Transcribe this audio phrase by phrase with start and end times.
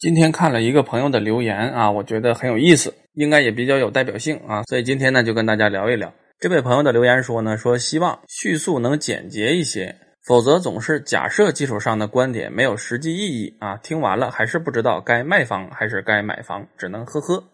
[0.00, 6.10] 今天看了一个朋友的留言啊，我觉得很有意思，应该也比较有代表性啊，所以今天呢就跟大家聊一聊。
[6.38, 9.94] 这位朋友的留言说呢，说希望叙述能简洁一些，
[10.26, 17.44] 否则总是假设基础上的观点没有实际意义啊，听完了还是不知道该卖房还是该买房，只能呵呵。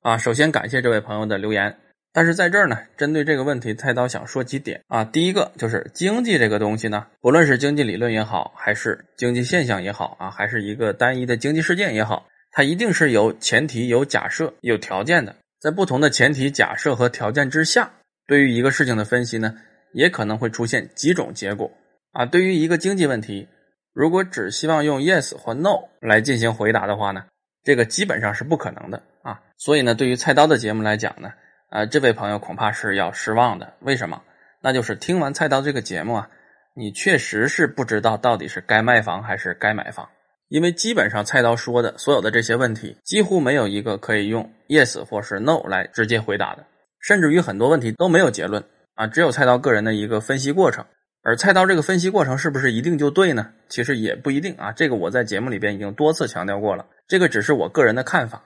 [0.00, 1.76] 啊，首先感谢这位朋友的留言。
[2.14, 5.02] 但是在这儿呢，针对这个问题，菜刀想说几点啊。
[5.02, 15.34] 第一个就是经济这个东西呢，不论是经济理论也好，还是经济现象也好啊，还是一个单一的经济事件也好，它一定是有前提、有假设、有条件的。
[15.60, 17.90] 在不同的前提、假设和条件之下，
[18.28, 19.52] 对于一个事情的分析呢，
[19.92, 21.68] 也可能会出现几种结果
[22.12, 22.24] 啊。
[22.24, 23.48] 对于一个经济问题，
[23.92, 27.24] 如果只希望用 yes 或 no 来进行回答的话呢，
[27.64, 29.40] 这个基本上是不可能的啊。
[29.58, 31.32] 所以呢，对于菜刀的节目来讲呢。
[31.74, 33.72] 啊，这位朋友恐怕是要失望的。
[33.80, 34.22] 为什么？
[34.60, 36.28] 那就是听完菜刀这个节目啊，
[36.76, 40.08] 你确实是不知道到底是该卖房还是该买房。
[40.46, 46.64] 因为基本上菜刀说的所有的这些问题，几乎没有一个可以用 yes 或是 no 来直接回答的，
[47.00, 48.62] 甚至于很多问题都没有结论
[48.94, 50.84] 啊，只有菜刀个人的一个分析过程。
[51.24, 53.50] 而菜刀这个分析过程是不是一定就对呢？
[53.68, 54.70] 其实也不一定啊。
[54.70, 58.44] 这个我在节目里边已经多次强调过了，这个只是我个人的看法。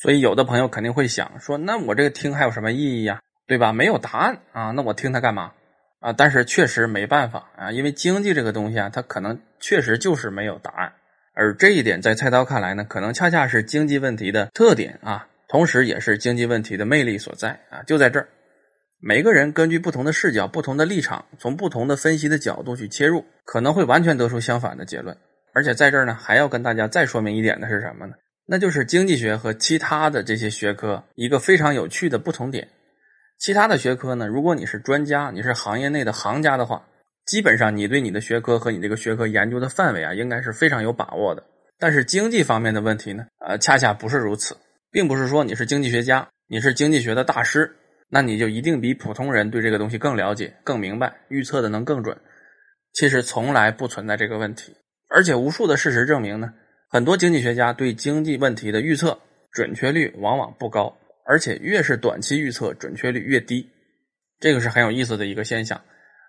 [0.00, 3.20] 所以，有的朋友肯定会想说：“那我这个听还有什么意义呀？
[3.48, 3.72] 对吧？
[3.72, 5.52] 没有答案啊，那我听它干嘛？
[6.00, 10.92] 啊？”但是确实没办法啊，因为经济这个东西啊，它可能确实就是没有答案。
[11.34, 18.28] 而这一点在菜刀看来呢，可能恰恰是经济问题的特点啊，同时也是经济问题的魅力所在啊，就在这儿。
[19.00, 25.16] 每个人根据不同的视角、不同的立场，从不同的分析的角度去切入，可能会完全得出相反的结论。
[25.54, 28.14] 而且在这儿呢，还要跟大家再说明一点的是什么呢？
[28.50, 32.66] 那就是经济学和其他的这些学科一个非常有趣的不同点。
[33.36, 36.82] 其他的学科呢，如果你是专家，你是行业内的行家的话，
[37.26, 41.44] 基本上你对你的学科和你这个学科研究的范围啊，应该是非常有把握的。
[41.78, 44.56] 但是经济方面的问题呢，呃，恰恰不是如此，
[44.90, 47.76] 并不是说你是经济学家，你是经济学的大师，
[48.08, 52.16] 那你就一定比普通人对这个东西更了解、更明白，预测的能更准。
[52.94, 54.74] 其实从来不存在这个问题，
[55.10, 56.54] 而且无数的事实证明呢。
[56.90, 59.18] 很多经济学家对经济问题的预测
[59.52, 63.68] 准确率往往不高，而且越是短期预测准确率越低，
[64.40, 65.78] 这个是很有意思的一个现象。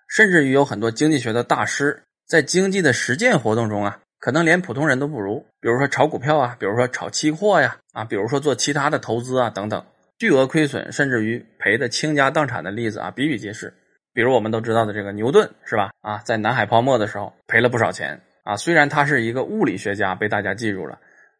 [0.10, 5.46] 甚至于有很多经济学的大师在经济的实践活动中啊，可能连普通人都不如。
[5.62, 9.86] 比如说炒股票啊，比如说炒期货呀，啊，比如说做其他的投资啊等等，
[10.18, 13.74] 巨额亏损甚至于赔的倾家荡产的例子啊比比皆是。
[14.14, 15.92] 比如我们都知道的这个牛顿是吧？
[16.02, 18.20] 啊，在南海泡沫的时候赔了不少钱。
[18.50, 20.98] 啊，虽然他是一个物理学家，被大家记住了，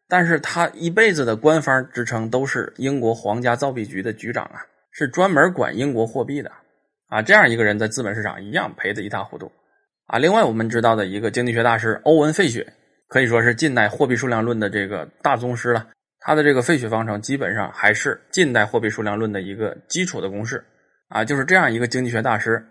[0.08, 4.62] 但是他一辈子的官方职称都是英国皇家造币局的局长啊，
[4.92, 6.52] 是专门管英国货币的
[7.08, 7.20] 啊。
[7.20, 9.50] 这样一个人在资本市场一样赔得一塌糊涂
[10.06, 10.20] 啊。
[10.20, 12.64] 另外，我们知道的一个经济学大师欧文·费雪，
[13.08, 15.88] 可以说是近代货币数量论的这个大宗师了。
[16.20, 20.64] 他的这个费雪方程基本上还是近代货币数量论的一个基础的公式
[21.08, 21.24] 啊。
[21.24, 22.64] 就是这样一个经济学大师，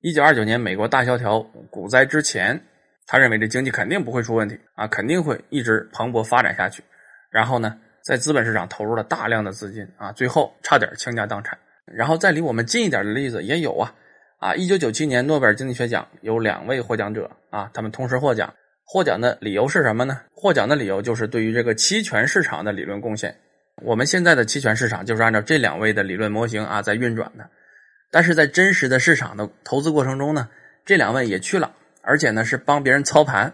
[0.00, 2.60] 一九二九年美国大萧条股灾之前。
[3.06, 6.82] 他认为这经济肯定不会出问题啊，肯定会一直蓬勃发展下去。
[7.30, 11.56] 然后呢，在资本市场投入了大量的资金啊，最后差点倾家荡产。
[11.84, 13.94] 然后再离我们近一点的例子也有啊
[14.40, 14.54] 啊！
[14.54, 18.52] 一九九七年诺贝尔经济学奖有两位获奖者啊，他们同时获奖，
[18.84, 20.20] 获奖的理由是什么呢？
[20.32, 23.36] 获奖的理由就是对于这个期权市场的理论贡献。
[23.82, 27.48] 我们现在的期权市场就是按照这两位的理论模型啊在运转的，
[28.10, 30.48] 但是在真实的市场的投资过程中呢，
[30.84, 31.72] 这两位也去了。
[32.06, 33.52] 而且呢，是帮别人操盘，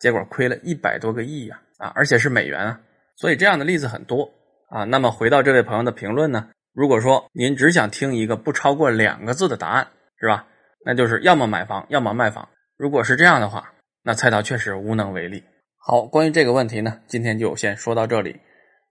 [0.00, 1.62] 结果亏了一百多个亿呀！
[1.78, 2.80] 啊，而且是美元啊，
[3.16, 4.28] 所以这样的例子很多
[4.68, 4.84] 啊。
[4.84, 9.86] 那么回到这位朋友的评论呢，如果说您只想听一个不超过两个字的答案，
[10.20, 10.46] 是吧？
[10.84, 12.48] 那就是要么买房，要么卖房。
[12.76, 15.44] 如果是这样的话，那菜刀确实无能为力。
[15.78, 18.40] 好，关于这个问题呢，今天就先说到这里。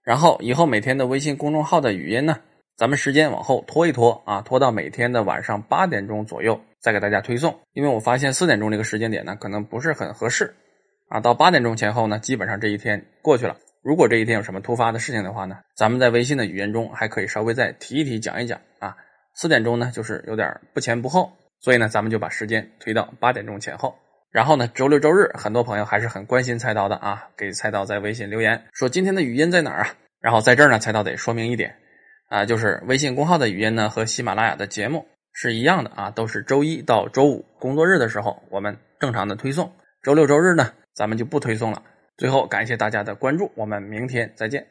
[0.02, 2.38] 然后以后每天的微信公众号的语音呢，
[2.76, 6.60] 咱们时间往后拖一拖啊，拖到每天的晚上八点钟左右。
[6.82, 10.52] 再给大家推送，因为我发现四点钟这个时间点呢，可能不是很合适
[11.08, 11.20] 啊。
[11.20, 13.56] 到八点钟前后呢，基本上这一天过去了。
[13.82, 18.96] 如果这一天有什么突发的事情的话呢，咱们在微信的语音中还可以稍微再提一提、讲一讲啊。
[19.34, 23.94] 四点钟呢，就是有点不前不后，所以呢，咱们就把时间推到八点钟前后。
[24.30, 29.94] 然后呢，周六周日，很多朋友还是很关心菜刀的啊，给菜刀在微信留言说今天的语音在哪儿啊？
[30.20, 31.76] 然后在这儿呢，菜刀得说明一点
[32.28, 35.06] 啊，就是微信公号的语音呢和喜马拉雅的节目。
[35.32, 39.72] 是一样的啊，都是周一到周五工作日的时候，我们正常的推送。
[40.02, 41.82] 周六周日呢，咱们就不推送了。
[42.16, 44.66] 最后感谢大家的关注，我们明天再见。